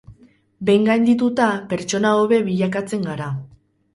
[0.69, 3.31] Behin gaindituta, pertsona hobe bilakatzen gara.